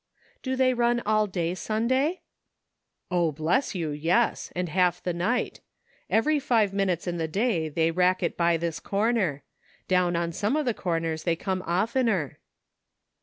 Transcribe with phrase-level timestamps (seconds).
[0.41, 2.21] "Do they run all day Sunday?"
[3.11, 4.51] "O, bless you, yes!
[4.55, 5.59] and half the night.
[6.09, 9.43] Every five minutes in the day they racket by this corner.
[9.87, 12.39] Down on some of the corners they come oftener."